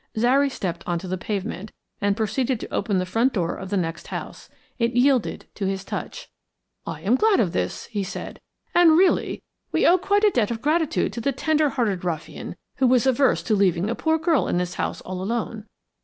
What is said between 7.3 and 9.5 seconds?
of this," he said; "and, really,